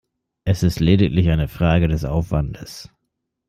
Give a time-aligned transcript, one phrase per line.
[0.45, 2.89] Es ist lediglich eine Frage des Aufwandes.